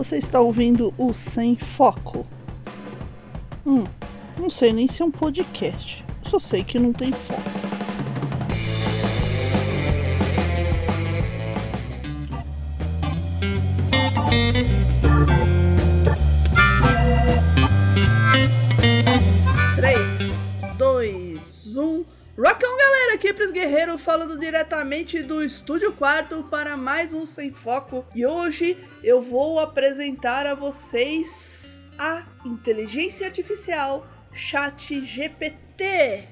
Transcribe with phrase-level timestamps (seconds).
[0.00, 2.26] Você está ouvindo o Sem Foco.
[3.66, 3.84] Hum,
[4.38, 6.02] não sei nem se é um podcast.
[6.24, 7.42] Só sei que não tem foco.
[19.76, 22.04] Três, dois, um.
[22.42, 23.16] Rockão, galera!
[23.16, 28.06] Aqui é Pris Guerreiro falando diretamente do Estúdio Quarto para mais um Sem Foco.
[28.14, 35.04] E hoje eu vou apresentar a vocês a inteligência artificial Chat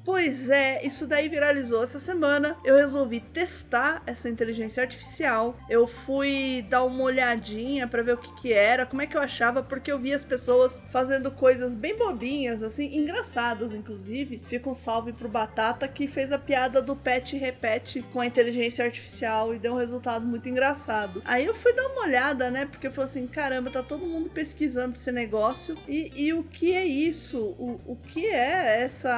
[0.03, 2.57] Pois é, isso daí viralizou essa semana.
[2.63, 5.55] Eu resolvi testar essa inteligência artificial.
[5.69, 9.21] Eu fui dar uma olhadinha para ver o que que era, como é que eu
[9.21, 14.41] achava, porque eu vi as pessoas fazendo coisas bem bobinhas, assim, engraçadas, inclusive.
[14.45, 18.85] Fica um salve pro Batata que fez a piada do pet repete com a inteligência
[18.85, 21.21] artificial e deu um resultado muito engraçado.
[21.25, 22.65] Aí eu fui dar uma olhada, né?
[22.65, 25.77] Porque eu falei assim: caramba, tá todo mundo pesquisando esse negócio.
[25.87, 27.37] E, e o que é isso?
[27.37, 29.11] O, o que é essa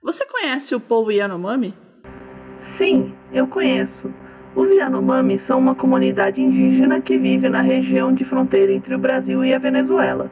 [0.00, 1.76] Você conhece o povo Yanomami?
[2.60, 4.14] Sim, eu conheço.
[4.56, 9.44] Os Yanomami são uma comunidade indígena que vive na região de fronteira entre o Brasil
[9.44, 10.30] e a Venezuela.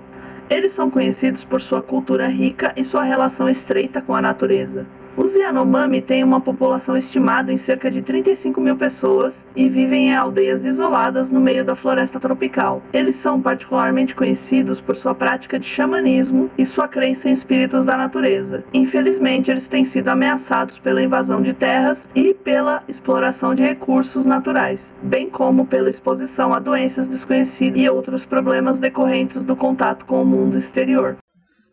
[0.49, 4.87] Eles são conhecidos por sua cultura rica e sua relação estreita com a natureza.
[5.17, 10.15] Os Yanomami têm uma população estimada em cerca de 35 mil pessoas e vivem em
[10.15, 12.83] aldeias isoladas no meio da floresta tropical.
[12.93, 17.97] Eles são particularmente conhecidos por sua prática de xamanismo e sua crença em espíritos da
[17.97, 18.65] natureza.
[18.75, 24.95] Infelizmente, eles têm sido ameaçados pela invasão de terras e pela exploração de recursos naturais,
[25.01, 30.27] bem como pela exposição a doenças desconhecidas e outros problemas decorrentes do contato com o
[30.27, 31.17] mundo exterior.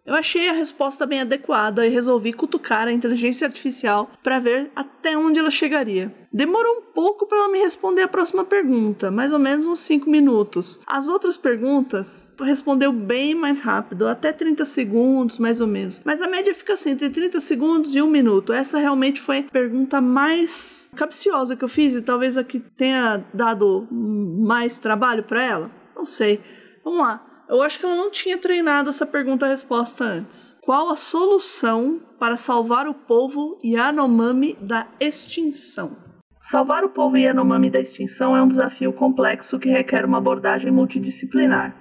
[0.03, 5.15] Eu achei a resposta bem adequada e resolvi cutucar a inteligência artificial para ver até
[5.15, 6.13] onde ela chegaria.
[6.33, 10.09] Demorou um pouco para ela me responder a próxima pergunta, mais ou menos uns 5
[10.09, 10.79] minutos.
[10.87, 16.01] As outras perguntas respondeu bem mais rápido, até 30 segundos mais ou menos.
[16.03, 18.53] Mas a média fica assim, entre 30 segundos e 1 minuto.
[18.53, 23.23] Essa realmente foi a pergunta mais capciosa que eu fiz e talvez a que tenha
[23.33, 25.71] dado mais trabalho para ela.
[25.95, 26.41] Não sei.
[26.83, 27.30] Vamos lá.
[27.51, 30.57] Eu acho que ela não tinha treinado essa pergunta-resposta antes.
[30.61, 35.97] Qual a solução para salvar o povo Yanomami da extinção?
[36.39, 41.75] Salvar o povo Yanomami da extinção é um desafio complexo que requer uma abordagem multidisciplinar.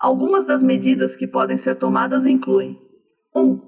[0.00, 2.76] Algumas das medidas que podem ser tomadas incluem:
[3.32, 3.40] 1.
[3.40, 3.62] Um,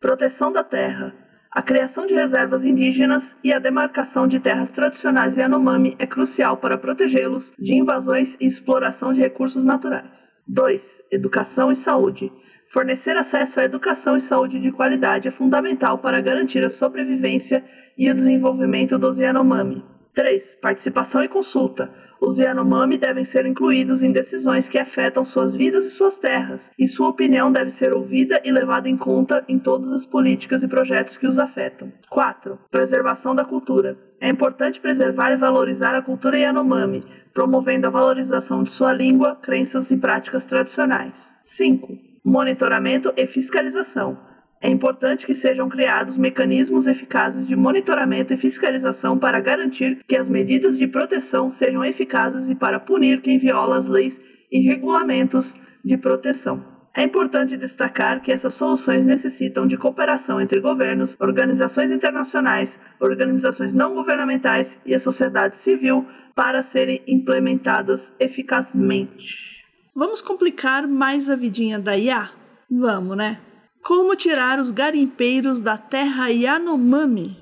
[0.00, 1.14] proteção da terra,
[1.58, 6.78] a criação de reservas indígenas e a demarcação de terras tradicionais Yanomami é crucial para
[6.78, 10.36] protegê-los de invasões e exploração de recursos naturais.
[10.46, 11.02] 2.
[11.10, 12.32] Educação e saúde.
[12.72, 17.64] Fornecer acesso à educação e saúde de qualidade é fundamental para garantir a sobrevivência
[17.98, 19.97] e o desenvolvimento dos Yanomami.
[20.14, 20.56] 3.
[20.56, 21.90] Participação e consulta.
[22.20, 26.88] Os Yanomami devem ser incluídos em decisões que afetam suas vidas e suas terras, e
[26.88, 31.16] sua opinião deve ser ouvida e levada em conta em todas as políticas e projetos
[31.16, 31.92] que os afetam.
[32.10, 32.58] 4.
[32.70, 33.96] Preservação da cultura.
[34.20, 37.02] É importante preservar e valorizar a cultura Yanomami,
[37.32, 41.36] promovendo a valorização de sua língua, crenças e práticas tradicionais.
[41.40, 41.96] 5.
[42.24, 44.27] Monitoramento e fiscalização.
[44.60, 50.28] É importante que sejam criados mecanismos eficazes de monitoramento e fiscalização para garantir que as
[50.28, 54.20] medidas de proteção sejam eficazes e para punir quem viola as leis
[54.50, 56.78] e regulamentos de proteção.
[56.92, 63.94] É importante destacar que essas soluções necessitam de cooperação entre governos, organizações internacionais, organizações não
[63.94, 69.64] governamentais e a sociedade civil para serem implementadas eficazmente.
[69.94, 72.30] Vamos complicar mais a vidinha da IA?
[72.68, 73.40] Vamos, né?
[73.82, 77.36] Como tirar os garimpeiros da terra Yanomami?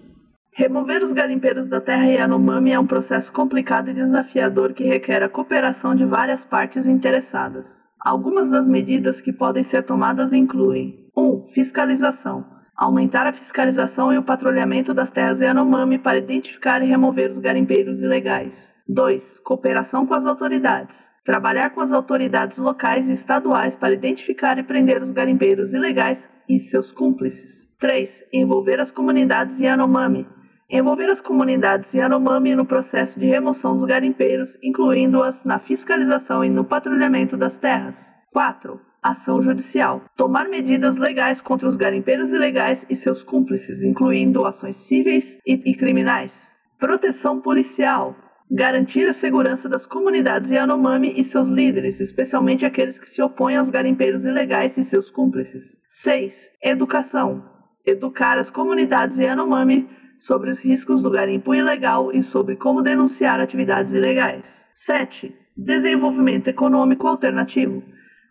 [0.52, 5.28] Remover os garimpeiros da terra Yanomami é um processo complicado e desafiador que requer a
[5.28, 7.86] cooperação de várias partes interessadas.
[8.00, 11.22] Algumas das medidas que podem ser tomadas incluem: 1.
[11.22, 17.30] Um, fiscalização aumentar a fiscalização e o patrulhamento das terras Yanomami para identificar e remover
[17.30, 18.74] os garimpeiros ilegais.
[18.86, 19.40] 2.
[19.40, 21.10] Cooperação com as autoridades.
[21.24, 26.60] Trabalhar com as autoridades locais e estaduais para identificar e prender os garimpeiros ilegais e
[26.60, 27.74] seus cúmplices.
[27.78, 28.26] 3.
[28.32, 30.28] Envolver as comunidades Yanomami.
[30.68, 36.64] Envolver as comunidades Yanomami no processo de remoção dos garimpeiros, incluindo-as na fiscalização e no
[36.64, 38.14] patrulhamento das terras.
[38.32, 40.02] 4 ação judicial.
[40.16, 45.74] Tomar medidas legais contra os garimpeiros ilegais e seus cúmplices, incluindo ações cíveis e, e
[45.74, 46.52] criminais.
[46.78, 48.16] Proteção policial.
[48.50, 53.70] Garantir a segurança das comunidades Yanomami e seus líderes, especialmente aqueles que se opõem aos
[53.70, 55.78] garimpeiros ilegais e seus cúmplices.
[55.90, 56.52] 6.
[56.62, 57.44] Educação.
[57.84, 59.88] Educar as comunidades Yanomami
[60.18, 64.68] sobre os riscos do garimpo ilegal e sobre como denunciar atividades ilegais.
[64.72, 65.34] 7.
[65.56, 67.82] Desenvolvimento econômico alternativo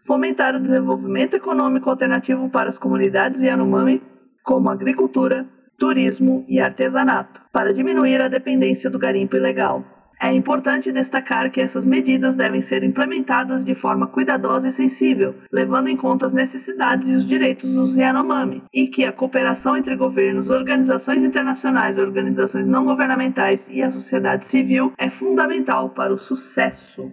[0.05, 4.01] fomentar o desenvolvimento econômico alternativo para as comunidades Yanomami,
[4.43, 5.47] como agricultura,
[5.77, 9.83] turismo e artesanato, para diminuir a dependência do garimpo ilegal.
[10.21, 15.89] É importante destacar que essas medidas devem ser implementadas de forma cuidadosa e sensível, levando
[15.89, 20.49] em conta as necessidades e os direitos dos Yanomami, e que a cooperação entre governos,
[20.49, 27.11] organizações internacionais, organizações não governamentais e a sociedade civil é fundamental para o sucesso.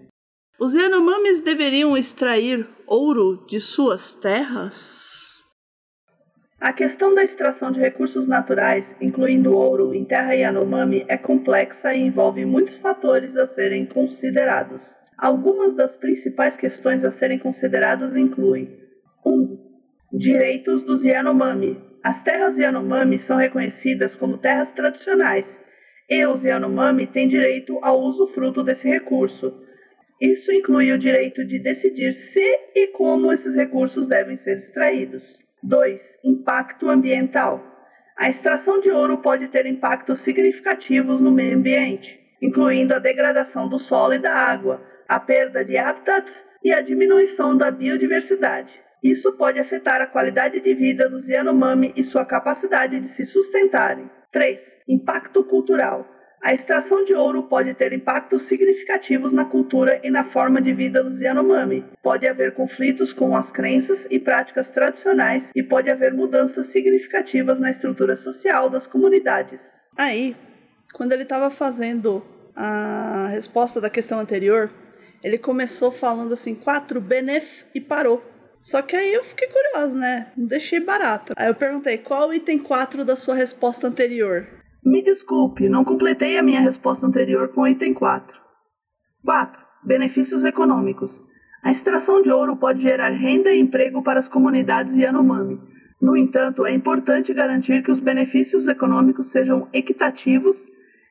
[0.64, 5.42] Os Yanomamis deveriam extrair ouro de suas terras?
[6.60, 12.02] A questão da extração de recursos naturais, incluindo ouro, em terra Yanomami é complexa e
[12.02, 14.94] envolve muitos fatores a serem considerados.
[15.18, 18.70] Algumas das principais questões a serem consideradas incluem:
[19.26, 19.32] 1.
[19.32, 19.58] Um,
[20.12, 21.76] direitos dos Yanomami.
[22.04, 25.60] As terras Yanomami são reconhecidas como terras tradicionais,
[26.08, 29.60] e os Yanomami têm direito ao usufruto desse recurso
[30.22, 32.40] isso inclui o direito de decidir se
[32.76, 35.42] e como esses recursos devem ser extraídos.
[35.60, 36.20] 2.
[36.24, 37.60] Impacto ambiental.
[38.16, 43.80] A extração de ouro pode ter impactos significativos no meio ambiente, incluindo a degradação do
[43.80, 48.80] solo e da água, a perda de habitats e a diminuição da biodiversidade.
[49.02, 54.08] Isso pode afetar a qualidade de vida dos Yanomami e sua capacidade de se sustentarem.
[54.30, 54.82] 3.
[54.86, 56.06] Impacto cultural.
[56.42, 61.00] A extração de ouro pode ter impactos significativos na cultura e na forma de vida
[61.00, 61.84] dos Yanomami.
[62.02, 67.70] Pode haver conflitos com as crenças e práticas tradicionais e pode haver mudanças significativas na
[67.70, 69.84] estrutura social das comunidades.
[69.96, 70.36] Aí,
[70.92, 74.68] quando ele estava fazendo a resposta da questão anterior,
[75.22, 78.20] ele começou falando assim, quatro benef e parou.
[78.60, 80.32] Só que aí eu fiquei curiosa, né?
[80.36, 81.34] Não deixei barato.
[81.36, 84.61] Aí eu perguntei, qual o item 4 da sua resposta anterior?
[84.84, 88.36] Me desculpe, não completei a minha resposta anterior com o item 4.
[89.24, 89.62] 4.
[89.84, 91.22] Benefícios econômicos.
[91.62, 95.60] A extração de ouro pode gerar renda e emprego para as comunidades Yanomami.
[96.00, 100.66] No entanto, é importante garantir que os benefícios econômicos sejam equitativos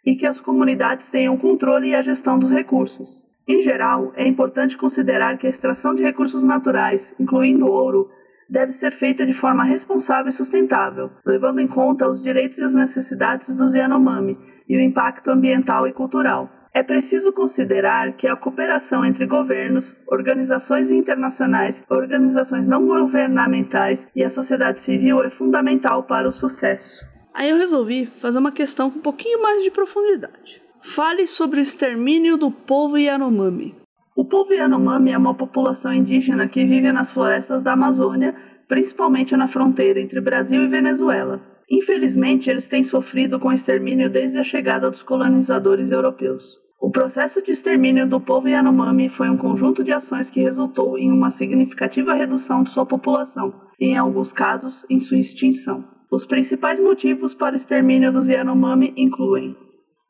[0.06, 3.25] e que as comunidades tenham controle e a gestão dos recursos.
[3.48, 8.10] Em geral, é importante considerar que a extração de recursos naturais, incluindo ouro,
[8.51, 12.75] deve ser feita de forma responsável e sustentável, levando em conta os direitos e as
[12.75, 16.50] necessidades dos Yanomami e o impacto ambiental e cultural.
[16.74, 24.29] É preciso considerar que a cooperação entre governos, organizações internacionais, organizações não governamentais e a
[24.29, 27.05] sociedade civil é fundamental para o sucesso.
[27.34, 30.62] Aí eu resolvi fazer uma questão com um pouquinho mais de profundidade.
[30.81, 33.81] Fale sobre o extermínio do povo Yanomami.
[34.22, 38.36] O povo Yanomami é uma população indígena que vive nas florestas da Amazônia,
[38.68, 41.42] principalmente na fronteira entre Brasil e Venezuela.
[41.68, 46.60] Infelizmente, eles têm sofrido com extermínio desde a chegada dos colonizadores europeus.
[46.80, 51.12] O processo de extermínio do povo Yanomami foi um conjunto de ações que resultou em
[51.12, 55.84] uma significativa redução de sua população, e em alguns casos, em sua extinção.
[56.12, 59.58] Os principais motivos para o extermínio dos Yanomami incluem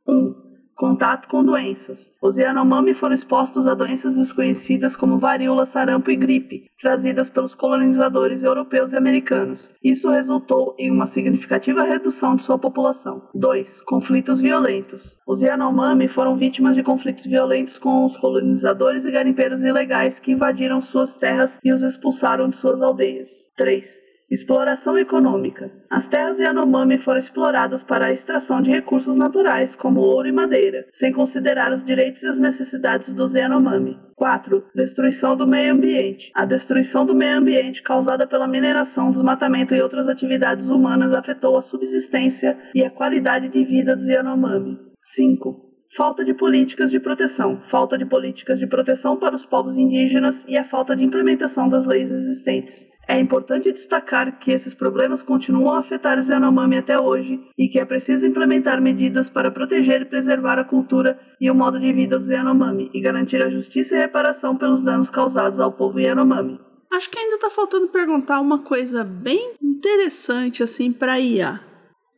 [0.05, 0.13] 1.
[0.13, 0.50] Um,
[0.81, 2.11] Contato com doenças.
[2.19, 8.41] Os Yanomami foram expostos a doenças desconhecidas como varíola, sarampo e gripe, trazidas pelos colonizadores
[8.41, 9.71] europeus e americanos.
[9.83, 13.29] Isso resultou em uma significativa redução de sua população.
[13.35, 13.83] 2.
[13.83, 15.19] Conflitos violentos.
[15.27, 20.81] Os Yanomami foram vítimas de conflitos violentos com os colonizadores e garimpeiros ilegais que invadiram
[20.81, 23.51] suas terras e os expulsaram de suas aldeias.
[23.55, 25.69] 3 Exploração econômica.
[25.89, 30.87] As terras Yanomami foram exploradas para a extração de recursos naturais, como ouro e madeira,
[30.89, 33.99] sem considerar os direitos e as necessidades dos Yanomami.
[34.15, 34.63] 4.
[34.73, 36.31] Destruição do meio ambiente.
[36.33, 41.61] A destruição do meio ambiente causada pela mineração, desmatamento e outras atividades humanas afetou a
[41.61, 44.79] subsistência e a qualidade de vida dos Yanomami.
[44.97, 45.70] 5.
[45.93, 50.57] Falta de políticas de proteção, falta de políticas de proteção para os povos indígenas e
[50.57, 52.87] a falta de implementação das leis existentes.
[53.05, 57.77] É importante destacar que esses problemas continuam a afetar os Yanomami até hoje e que
[57.77, 62.17] é preciso implementar medidas para proteger e preservar a cultura e o modo de vida
[62.17, 66.57] dos Yanomami e garantir a justiça e reparação pelos danos causados ao povo Yanomami.
[66.89, 71.70] Acho que ainda está faltando perguntar uma coisa bem interessante assim para IA.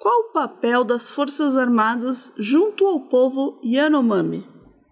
[0.03, 4.45] Qual o papel das Forças Armadas junto ao povo Yanomami?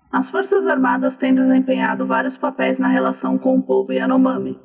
[0.09, 4.57] As Forças Armadas têm desempenhado vários papéis na relação com o povo Yanomami.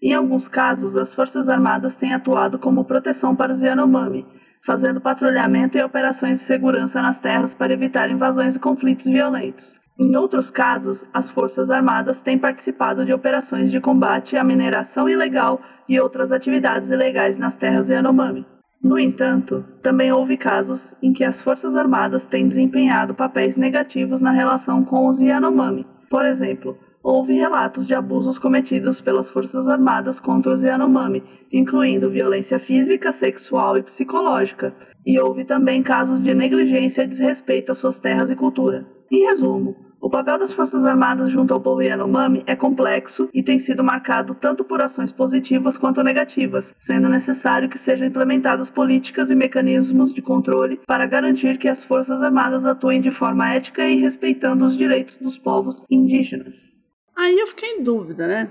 [0.00, 4.26] Em alguns casos, as Forças Armadas têm atuado como proteção para os Yanomami,
[4.64, 9.78] fazendo patrulhamento e operações de segurança nas terras para evitar invasões e conflitos violentos.
[9.98, 15.60] Em outros casos, as Forças Armadas têm participado de operações de combate à mineração ilegal
[15.86, 18.46] e outras atividades ilegais nas terras Yanomami.
[18.82, 24.30] No entanto, também houve casos em que as Forças Armadas têm desempenhado papéis negativos na
[24.30, 25.86] relação com os Yanomami.
[26.08, 31.22] Por exemplo, houve relatos de abusos cometidos pelas Forças Armadas contra os Yanomami,
[31.52, 37.78] incluindo violência física, sexual e psicológica, e houve também casos de negligência e desrespeito às
[37.78, 38.86] suas terras e cultura.
[39.10, 39.76] Em resumo,
[40.10, 44.34] o papel das Forças Armadas junto ao povo Yanomami é complexo e tem sido marcado
[44.34, 50.20] tanto por ações positivas quanto negativas, sendo necessário que sejam implementadas políticas e mecanismos de
[50.20, 55.16] controle para garantir que as Forças Armadas atuem de forma ética e respeitando os direitos
[55.16, 56.74] dos povos indígenas.
[57.16, 58.50] Aí eu fiquei em dúvida, né?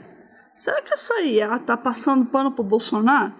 [0.55, 3.33] Será que essa IA tá passando pano pro Bolsonaro?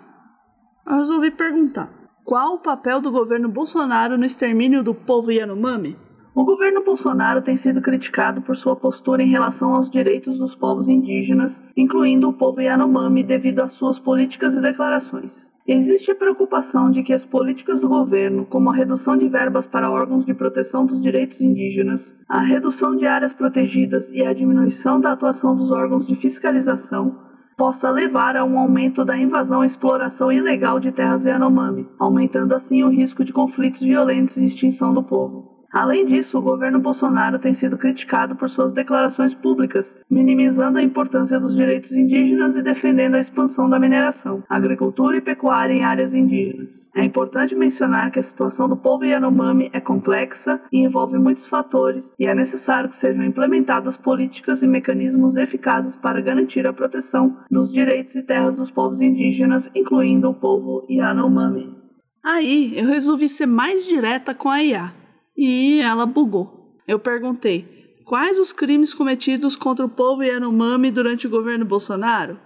[0.86, 1.90] Eu resolvi perguntar:
[2.26, 6.09] qual o papel do governo Bolsonaro no extermínio do povo Yanomami?
[6.40, 10.88] O governo Bolsonaro tem sido criticado por sua postura em relação aos direitos dos povos
[10.88, 15.52] indígenas, incluindo o povo Yanomami, devido às suas políticas e declarações.
[15.68, 19.92] Existe a preocupação de que as políticas do governo, como a redução de verbas para
[19.92, 25.12] órgãos de proteção dos direitos indígenas, a redução de áreas protegidas e a diminuição da
[25.12, 27.20] atuação dos órgãos de fiscalização,
[27.58, 32.82] possa levar a um aumento da invasão e exploração ilegal de terras Yanomami, aumentando assim
[32.82, 35.59] o risco de conflitos violentos e extinção do povo.
[35.72, 41.40] Além disso, o governo Bolsonaro tem sido criticado por suas declarações públicas, minimizando a importância
[41.40, 46.90] dos direitos indígenas e defendendo a expansão da mineração, agricultura e pecuária em áreas indígenas.
[46.96, 52.14] É importante mencionar que a situação do povo Yanomami é complexa e envolve muitos fatores,
[52.20, 57.72] e é necessário que sejam implementadas políticas e mecanismos eficazes para garantir a proteção dos
[57.72, 61.78] direitos e terras dos povos indígenas, incluindo o povo Yanomami.
[62.24, 64.99] Aí eu resolvi ser mais direta com a IA
[65.40, 66.78] e ela bugou.
[66.86, 72.38] Eu perguntei: quais os crimes cometidos contra o povo Yanomami durante o governo Bolsonaro?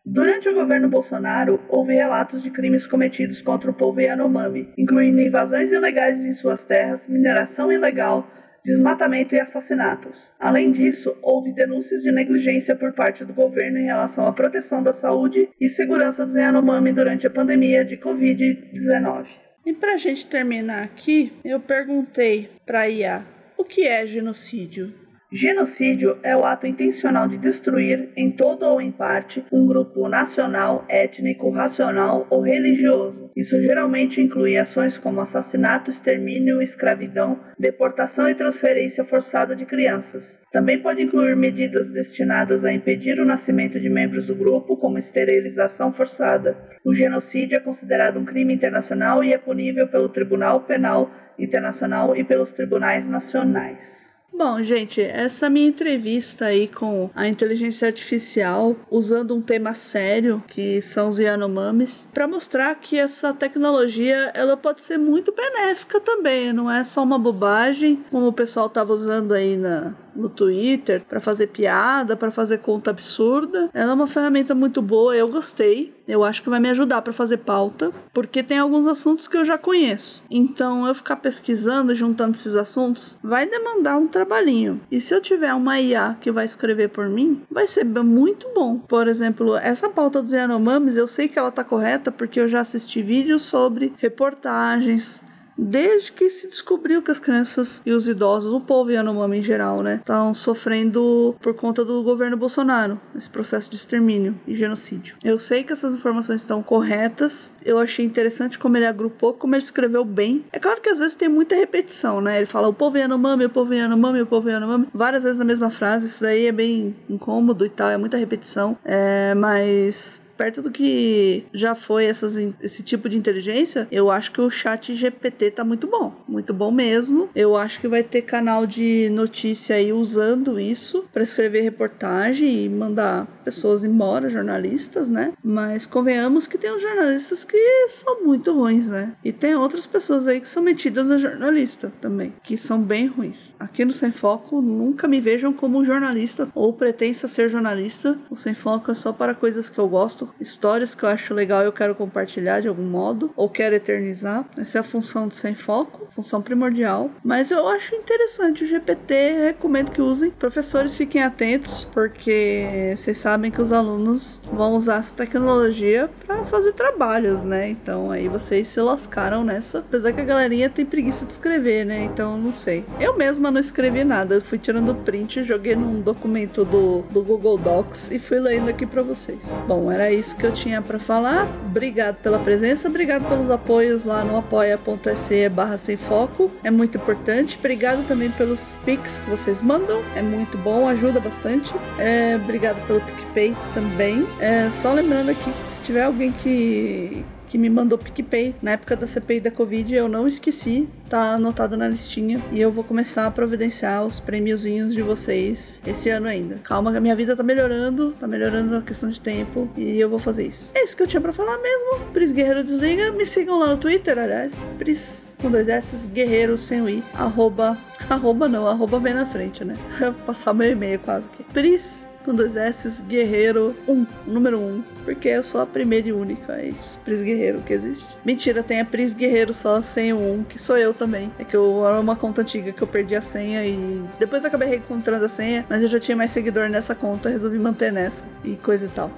[0.04, 5.72] Durante o governo Bolsonaro, houve relatos de crimes cometidos contra o povo Yanomami, incluindo invasões
[5.72, 8.28] ilegais em suas terras, mineração ilegal,
[8.66, 10.34] desmatamento e assassinatos.
[10.40, 14.92] Além disso, houve denúncias de negligência por parte do governo em relação à proteção da
[14.92, 19.28] saúde e segurança dos Yanomami durante a pandemia de Covid-19.
[19.68, 24.94] E para a gente terminar aqui, eu perguntei para IA o que é genocídio.
[25.30, 30.86] Genocídio é o ato intencional de destruir, em todo ou em parte, um grupo nacional,
[30.88, 33.30] étnico, racional ou religioso.
[33.36, 40.40] Isso geralmente inclui ações como assassinato, extermínio, escravidão, deportação e transferência forçada de crianças.
[40.50, 45.92] Também pode incluir medidas destinadas a impedir o nascimento de membros do grupo, como esterilização
[45.92, 46.58] forçada.
[46.86, 52.24] O genocídio é considerado um crime internacional e é punível pelo Tribunal Penal Internacional e
[52.24, 54.17] pelos tribunais nacionais.
[54.38, 60.80] Bom, gente, essa minha entrevista aí com a inteligência artificial, usando um tema sério, que
[60.80, 66.70] são os Yanomamis, para mostrar que essa tecnologia ela pode ser muito benéfica também, não
[66.70, 71.48] é só uma bobagem, como o pessoal tava usando aí na, no Twitter para fazer
[71.48, 73.70] piada, para fazer conta absurda.
[73.74, 75.96] Ela é uma ferramenta muito boa, eu gostei.
[76.08, 79.44] Eu acho que vai me ajudar para fazer pauta, porque tem alguns assuntos que eu
[79.44, 80.24] já conheço.
[80.32, 84.80] Então, eu ficar pesquisando, juntando esses assuntos, vai demandar um trabalhinho.
[84.90, 88.80] E se eu tiver uma IA que vai escrever por mim, vai ser muito bom.
[88.80, 92.62] Por exemplo, essa pauta dos Yanomamis, eu sei que ela tá correta porque eu já
[92.62, 95.26] assisti vídeos sobre reportagens
[95.58, 99.82] desde que se descobriu que as crianças e os idosos, o povo Yanomami em geral,
[99.82, 105.16] né, estão sofrendo por conta do governo Bolsonaro, esse processo de extermínio e genocídio.
[105.24, 109.64] Eu sei que essas informações estão corretas, eu achei interessante como ele agrupou, como ele
[109.64, 110.46] escreveu bem.
[110.52, 112.38] É claro que às vezes tem muita repetição, né?
[112.38, 115.70] Ele fala o povo Yanomami, o povo Yanomami, o povo Yanomami, várias vezes na mesma
[115.70, 120.72] frase, isso daí é bem incômodo e tal, é muita repetição, é, mas perto do
[120.72, 125.64] que já foi essas, esse tipo de inteligência, eu acho que o chat GPT tá
[125.64, 126.14] muito bom.
[126.28, 127.30] Muito bom mesmo.
[127.36, 132.70] Eu acho que vai ter canal de notícia aí usando isso para escrever reportagem e
[132.70, 135.34] mandar pessoas embora, jornalistas, né?
[135.44, 139.14] Mas convenhamos que tem uns jornalistas que são muito ruins, né?
[139.24, 143.56] E tem outras pessoas aí que são metidas a jornalista também, que são bem ruins.
[143.60, 148.18] Aqui no Sem Foco, nunca me vejam como jornalista ou pretensa ser jornalista.
[148.30, 151.62] O Sem Foco é só para coisas que eu gosto histórias que eu acho legal
[151.62, 154.46] e eu quero compartilhar de algum modo, ou quero eternizar.
[154.58, 157.10] Essa é a função do Sem Foco, função primordial.
[157.24, 159.14] Mas eu acho interessante o GPT,
[159.46, 160.32] recomendo que usem.
[160.32, 166.74] Professores fiquem atentos, porque vocês sabem que os alunos vão usar essa tecnologia para fazer
[166.74, 167.70] trabalhos, né?
[167.70, 169.80] Então aí vocês se lascaram nessa.
[169.80, 172.04] Apesar que a galerinha tem preguiça de escrever, né?
[172.04, 172.86] Então não sei.
[173.00, 177.58] Eu mesma não escrevi nada, eu fui tirando print, joguei num documento do, do Google
[177.58, 179.44] Docs e fui lendo aqui para vocês.
[179.68, 181.48] Bom, era isso que eu tinha para falar.
[181.66, 186.52] Obrigado pela presença, obrigado pelos apoios lá no apoia.se barra sem foco.
[186.64, 187.58] É muito importante.
[187.58, 190.02] Obrigado também pelos pics que vocês mandam.
[190.16, 191.74] É muito bom, ajuda bastante.
[191.98, 194.28] É, obrigado pelo PicPay também.
[194.40, 198.96] É, só lembrando aqui que se tiver alguém que que me mandou PicPay na época
[198.96, 203.26] da CPI da Covid, eu não esqueci, tá anotado na listinha e eu vou começar
[203.26, 206.56] a providenciar os prêmiozinhos de vocês esse ano ainda.
[206.64, 210.10] Calma que a minha vida tá melhorando, tá melhorando a questão de tempo e eu
[210.10, 210.72] vou fazer isso.
[210.76, 212.06] É isso que eu tinha para falar mesmo.
[212.14, 216.82] Pris Guerreiro Desliga, me sigam lá no Twitter, aliás, Pris com dois S, Guerreiro sem
[216.82, 217.78] o I, arroba,
[218.10, 219.76] arroba não, arroba vem na frente, né?
[220.00, 221.44] vou passar meu e-mail quase aqui.
[221.54, 224.84] Pris dois S, Guerreiro 1, número 1.
[225.06, 227.00] Porque é só a primeira e única, é isso.
[227.06, 228.08] Pris Guerreiro que existe.
[228.26, 231.32] Mentira, tem a Pris Guerreiro só sem o 1, que sou eu também.
[231.40, 234.68] É que eu era uma conta antiga que eu perdi a senha e depois acabei
[234.68, 238.56] reencontrando a senha, mas eu já tinha mais seguidor nessa conta, resolvi manter nessa e
[238.56, 239.12] coisa e tal.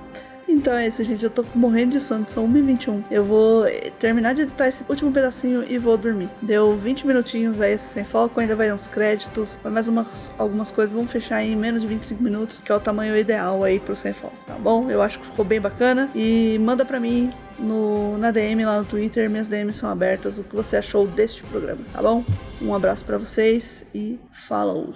[0.50, 1.24] Então é isso, gente.
[1.24, 3.04] Eu tô morrendo de sono, são 1h21.
[3.12, 6.28] Eu vou eh, terminar de editar esse último pedacinho e vou dormir.
[6.42, 10.96] Deu 20 minutinhos aí sem foco, ainda vai uns créditos, vai mais umas, algumas coisas.
[10.96, 14.12] Vamos fechar em menos de 25 minutos, que é o tamanho ideal aí pro sem
[14.12, 14.90] foco, tá bom?
[14.90, 16.10] Eu acho que ficou bem bacana.
[16.16, 20.44] E manda pra mim no, na DM lá no Twitter, minhas DMs são abertas, o
[20.44, 22.24] que você achou deste programa, tá bom?
[22.60, 24.94] Um abraço para vocês e falou!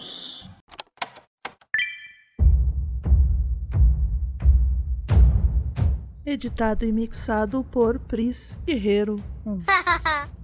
[6.33, 9.23] Editado e mixado por Pris Guerreiro.